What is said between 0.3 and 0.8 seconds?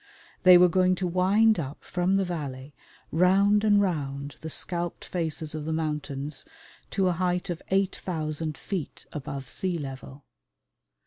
They were